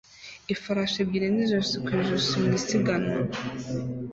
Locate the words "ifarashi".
0.53-0.97